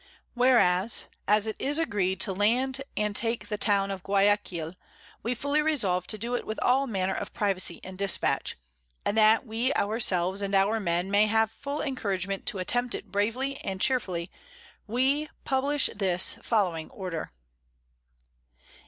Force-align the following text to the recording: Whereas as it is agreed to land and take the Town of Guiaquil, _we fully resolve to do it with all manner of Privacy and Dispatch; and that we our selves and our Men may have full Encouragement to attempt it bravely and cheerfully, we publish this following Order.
Whereas 0.33 1.05
as 1.27 1.45
it 1.45 1.55
is 1.59 1.77
agreed 1.77 2.19
to 2.21 2.33
land 2.33 2.81
and 2.97 3.15
take 3.15 3.49
the 3.49 3.57
Town 3.59 3.91
of 3.91 4.01
Guiaquil, 4.01 4.73
_we 5.23 5.37
fully 5.37 5.61
resolve 5.61 6.07
to 6.07 6.17
do 6.17 6.33
it 6.33 6.43
with 6.47 6.57
all 6.63 6.87
manner 6.87 7.13
of 7.13 7.33
Privacy 7.35 7.79
and 7.83 7.99
Dispatch; 7.99 8.57
and 9.05 9.15
that 9.15 9.45
we 9.45 9.71
our 9.75 9.99
selves 9.99 10.41
and 10.41 10.55
our 10.55 10.79
Men 10.79 11.11
may 11.11 11.27
have 11.27 11.51
full 11.51 11.83
Encouragement 11.83 12.47
to 12.47 12.57
attempt 12.57 12.95
it 12.95 13.11
bravely 13.11 13.57
and 13.57 13.79
cheerfully, 13.79 14.31
we 14.87 15.29
publish 15.43 15.87
this 15.95 16.33
following 16.41 16.89
Order. 16.89 17.31